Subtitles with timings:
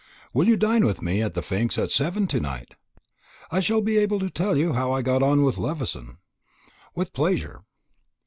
[0.33, 2.73] Will you dine with me at the Pnyx at seven to night?
[3.51, 6.17] I shall be able to tell you how I got on with Levison."
[6.95, 7.61] "With pleasure."